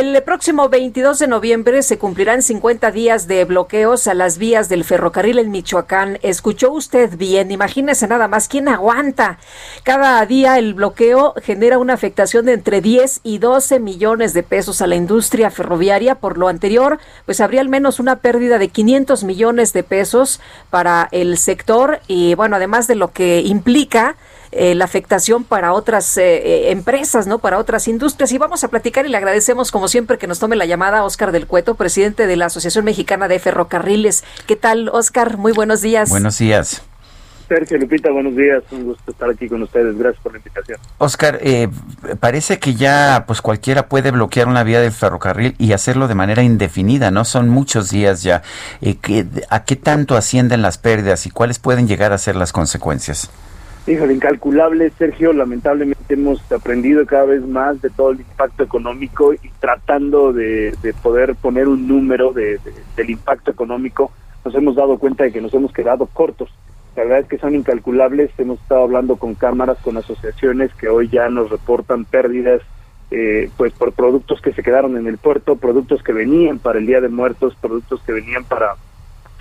[0.00, 4.82] El próximo 22 de noviembre se cumplirán 50 días de bloqueos a las vías del
[4.82, 6.18] ferrocarril en Michoacán.
[6.22, 7.50] ¿Escuchó usted bien?
[7.50, 9.36] Imagínese nada más, ¿quién aguanta?
[9.82, 14.80] Cada día el bloqueo genera una afectación de entre 10 y 12 millones de pesos
[14.80, 16.14] a la industria ferroviaria.
[16.14, 20.40] Por lo anterior, pues habría al menos una pérdida de 500 millones de pesos
[20.70, 24.16] para el sector y bueno, además de lo que implica
[24.52, 27.38] eh, la afectación para otras eh, eh, empresas, ¿no?
[27.38, 28.32] Para otras industrias.
[28.32, 31.30] Y vamos a platicar y le agradecemos, como siempre, que nos tome la llamada Oscar
[31.30, 34.24] del Cueto, presidente de la Asociación Mexicana de Ferrocarriles.
[34.48, 35.36] ¿Qué tal, Oscar?
[35.36, 36.10] Muy buenos días.
[36.10, 36.82] Buenos días.
[37.46, 40.78] Sergio Lupita, buenos días, un gusto estar aquí con ustedes, gracias por la invitación.
[40.98, 41.40] Oscar,
[42.20, 46.44] parece que ya pues cualquiera puede bloquear una vía del ferrocarril y hacerlo de manera
[46.44, 47.24] indefinida, ¿no?
[47.24, 48.42] Son muchos días ya.
[49.48, 53.28] ¿A qué tanto ascienden las pérdidas y cuáles pueden llegar a ser las consecuencias?
[53.86, 55.32] Híjole, incalculable, Sergio.
[55.32, 61.34] Lamentablemente hemos aprendido cada vez más de todo el impacto económico y tratando de, poder
[61.34, 62.60] poner un número de,
[62.96, 64.12] del impacto económico,
[64.44, 66.50] nos hemos dado cuenta de que nos hemos quedado cortos.
[66.94, 68.30] La verdad es que son incalculables.
[68.36, 72.60] Hemos estado hablando con cámaras, con asociaciones que hoy ya nos reportan pérdidas
[73.10, 76.86] eh, pues por productos que se quedaron en el puerto, productos que venían para el
[76.86, 78.74] Día de Muertos, productos que venían para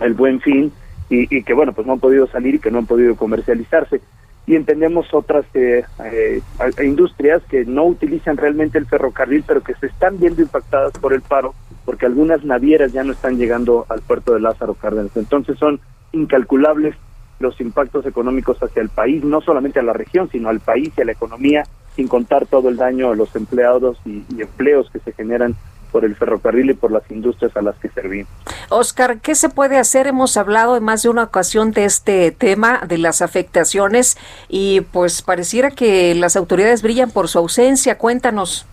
[0.00, 0.72] el Buen Fin
[1.08, 4.00] y, y que bueno, pues no han podido salir y que no han podido comercializarse
[4.46, 6.40] y entendemos otras eh, eh,
[6.84, 11.22] industrias que no utilizan realmente el ferrocarril, pero que se están viendo impactadas por el
[11.22, 15.16] paro, porque algunas navieras ya no están llegando al puerto de Lázaro Cárdenas.
[15.16, 15.80] Entonces son
[16.12, 16.94] incalculables
[17.40, 21.02] los impactos económicos hacia el país, no solamente a la región, sino al país y
[21.02, 21.64] a la economía,
[21.96, 25.56] sin contar todo el daño a los empleados y empleos que se generan
[25.96, 28.28] por el ferrocarril y por las industrias a las que servimos.
[28.68, 30.06] Oscar, ¿qué se puede hacer?
[30.06, 34.18] Hemos hablado en más de una ocasión de este tema, de las afectaciones,
[34.50, 37.96] y pues pareciera que las autoridades brillan por su ausencia.
[37.96, 38.66] Cuéntanos.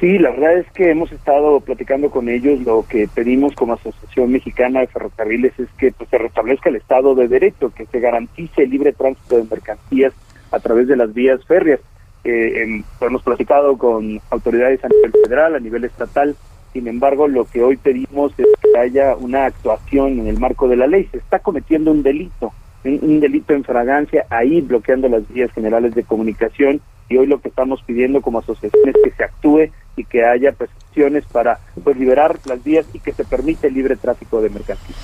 [0.00, 2.60] Sí, la verdad es que hemos estado platicando con ellos.
[2.60, 7.14] Lo que pedimos como Asociación Mexicana de Ferrocarriles es que pues, se restablezca el Estado
[7.14, 10.14] de Derecho, que se garantice el libre tránsito de mercancías
[10.52, 11.80] a través de las vías férreas.
[12.24, 16.34] Eh, hemos platicado con autoridades a nivel federal, a nivel estatal,
[16.76, 20.76] sin embargo, lo que hoy pedimos es que haya una actuación en el marco de
[20.76, 21.08] la ley.
[21.10, 22.52] Se está cometiendo un delito,
[22.84, 27.48] un, delito en fragancia, ahí bloqueando las vías generales de comunicación y hoy lo que
[27.48, 32.38] estamos pidiendo como asociación es que se actúe y que haya presiones para pues liberar
[32.44, 34.98] las vías y que se permite el libre tráfico de mercancías.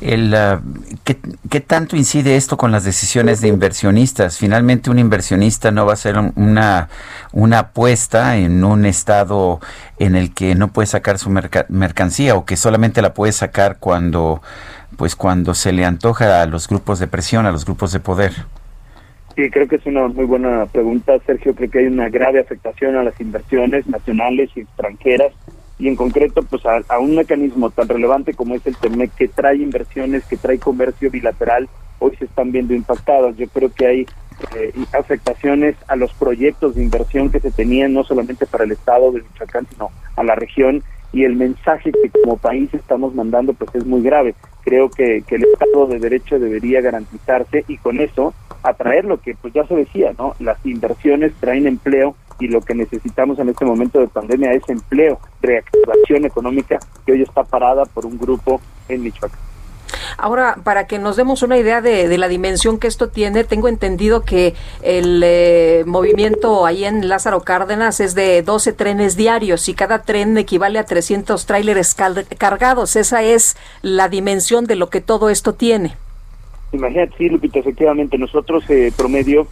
[0.00, 0.60] El, ah,
[1.04, 4.36] ¿qué, tanto incide esto con las decisiones de inversionistas?
[4.36, 6.88] Finalmente un inversionista no va a ser una,
[7.32, 9.60] una apuesta en un estado
[9.98, 14.42] en el que no puede sacar su mercancía o que solamente la puede sacar cuando
[14.96, 18.32] pues cuando se le antoja a los grupos de presión, a los grupos de poder.
[19.36, 21.54] Sí, creo que es una muy buena pregunta, Sergio.
[21.54, 25.34] Creo que hay una grave afectación a las inversiones nacionales y extranjeras
[25.78, 29.56] y en concreto pues a, un mecanismo tan relevante como es el TEMEC que trae
[29.56, 33.36] inversiones, que trae comercio bilateral, hoy se están viendo impactadas.
[33.36, 34.06] Yo creo que hay
[34.56, 39.12] eh, afectaciones a los proyectos de inversión que se tenían no solamente para el estado
[39.12, 40.82] de Michoacán, sino a la región
[41.16, 44.34] y el mensaje que como país estamos mandando pues es muy grave.
[44.62, 49.34] Creo que, que el Estado de Derecho debería garantizarse y con eso atraer lo que
[49.34, 50.34] pues ya se decía, ¿no?
[50.40, 55.18] Las inversiones traen empleo y lo que necesitamos en este momento de pandemia es empleo,
[55.40, 58.60] reactivación económica que hoy está parada por un grupo
[58.90, 59.40] en Michoacán.
[60.16, 64.22] Ahora, para que nos demos una idea de, la dimensión que esto tiene, tengo entendido
[64.22, 70.02] que el eh, movimiento ahí en Lázaro Cárdenas es de 12 trenes diarios y cada
[70.02, 71.94] tren equivale a 300 tráileres
[72.38, 72.96] cargados.
[72.96, 75.96] Esa es la dimensión de lo que todo esto tiene.
[76.72, 79.46] Imagínate, sí, Lupita, efectivamente, nosotros eh, promedio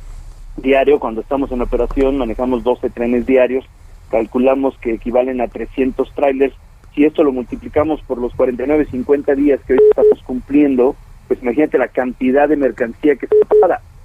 [0.57, 3.65] diario, cuando estamos en operación, manejamos 12 trenes diarios,
[4.11, 6.55] calculamos que equivalen a 300 trailers.
[6.95, 10.95] Si esto lo multiplicamos por los 49, 50 días que hoy estamos cumpliendo,
[11.27, 13.35] pues imagínate la cantidad de mercancía que se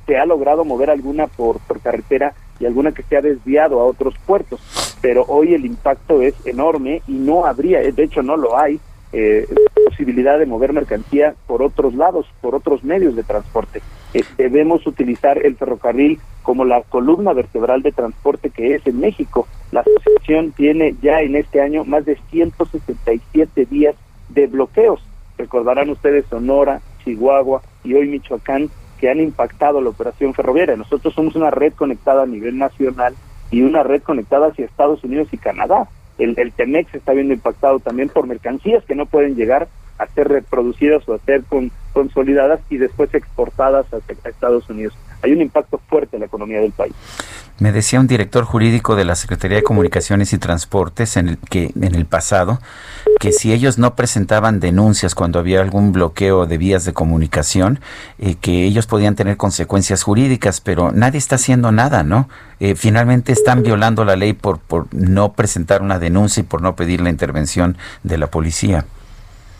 [0.08, 3.86] Se ha logrado mover alguna por, por carretera y alguna que se ha desviado a
[3.86, 4.60] otros puertos,
[5.02, 8.80] pero hoy el impacto es enorme y no habría, de hecho no lo hay,
[9.14, 9.48] eh,
[9.86, 13.82] posibilidad de mover mercancía por otros lados, por otros medios de transporte.
[14.14, 19.48] Eh, debemos utilizar el ferrocarril como la columna vertebral de transporte que es en México
[19.72, 23.96] La asociación tiene ya en este año más de 167 días
[24.30, 25.00] de bloqueos.
[25.38, 28.70] Recordarán ustedes Sonora, Chihuahua y hoy Michoacán
[29.00, 30.76] que han impactado la operación ferroviaria.
[30.76, 33.16] Nosotros somos una red conectada a nivel nacional
[33.52, 35.88] y una red conectada hacia Estados Unidos y Canadá.
[36.18, 40.30] El, el Temex está viendo impactado también por mercancías que no pueden llegar a ser
[40.30, 44.96] reproducidas o a ser con, consolidadas y después exportadas a Estados Unidos.
[45.22, 46.96] Hay un impacto fuerte en la economía del país.
[47.60, 51.74] Me decía un director jurídico de la Secretaría de Comunicaciones y Transportes en el, que
[51.76, 52.60] en el pasado
[53.20, 57.82] que si ellos no presentaban denuncias cuando había algún bloqueo de vías de comunicación,
[58.18, 62.30] eh, que ellos podían tener consecuencias jurídicas, pero nadie está haciendo nada, ¿no?
[62.62, 66.78] Eh, finalmente están violando la ley por, por no presentar una denuncia y por no
[66.78, 68.86] pedir la intervención de la policía.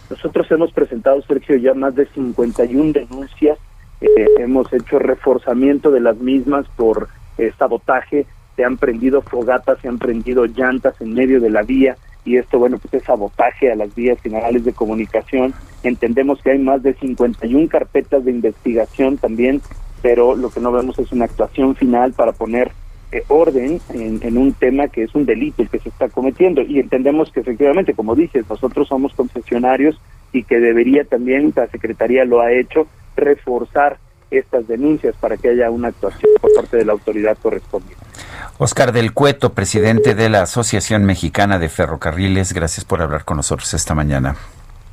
[0.10, 3.60] Nosotros hemos presentado, Sergio, ya más de 51 denuncias,
[4.02, 8.26] eh, hemos hecho reforzamiento de las mismas por eh, sabotaje,
[8.56, 11.96] se han prendido fogatas, se han prendido llantas en medio de la vía
[12.26, 15.54] y esto, bueno, pues es sabotaje a las vías generales de comunicación.
[15.84, 19.62] Entendemos que hay más de 51 carpetas de investigación también,
[20.02, 22.72] pero lo que no vemos es una actuación final para poner
[23.12, 26.62] eh, orden en, en, un tema que es un delito el que se está cometiendo
[26.62, 30.00] y entendemos que efectivamente, como dices, nosotros somos concesionarios
[30.32, 33.98] y que debería también, la Secretaría lo ha hecho, reforzar
[34.32, 38.04] estas denuncias para que haya una actuación por parte de la autoridad correspondiente.
[38.58, 43.74] Oscar del Cueto, presidente de la Asociación Mexicana de Ferrocarriles, gracias por hablar con nosotros
[43.74, 44.36] esta mañana.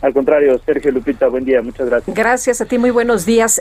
[0.01, 2.17] Al contrario, Sergio Lupita, buen día, muchas gracias.
[2.17, 3.61] Gracias a ti, muy buenos días.